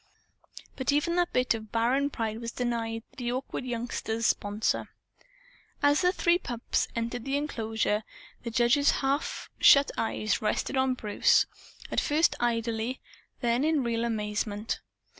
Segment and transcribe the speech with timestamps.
[0.77, 4.89] But even that bit of barren pride was denied the awkward youngster's sponsor.
[5.83, 8.03] As the three pups entered the enclosure,
[8.41, 11.45] the judge's half shut eyes rested on Bruce
[11.91, 12.99] at first idly,
[13.41, 14.79] then in real amazement.